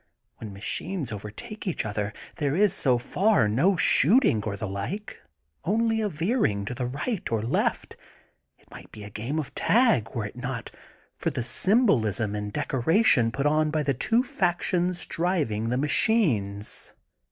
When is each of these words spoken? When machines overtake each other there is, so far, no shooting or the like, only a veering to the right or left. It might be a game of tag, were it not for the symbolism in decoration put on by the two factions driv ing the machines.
When 0.37 0.51
machines 0.51 1.11
overtake 1.11 1.67
each 1.67 1.85
other 1.85 2.11
there 2.37 2.55
is, 2.55 2.73
so 2.73 2.97
far, 2.97 3.47
no 3.47 3.77
shooting 3.77 4.43
or 4.45 4.57
the 4.57 4.65
like, 4.67 5.21
only 5.63 6.01
a 6.01 6.09
veering 6.09 6.65
to 6.65 6.73
the 6.73 6.87
right 6.87 7.31
or 7.31 7.43
left. 7.43 7.97
It 8.57 8.71
might 8.71 8.91
be 8.91 9.03
a 9.03 9.11
game 9.11 9.37
of 9.37 9.53
tag, 9.53 10.09
were 10.15 10.25
it 10.25 10.35
not 10.35 10.71
for 11.19 11.29
the 11.29 11.43
symbolism 11.43 12.35
in 12.35 12.49
decoration 12.49 13.31
put 13.31 13.45
on 13.45 13.69
by 13.69 13.83
the 13.83 13.93
two 13.93 14.23
factions 14.23 15.05
driv 15.05 15.51
ing 15.51 15.69
the 15.69 15.77
machines. 15.77 16.95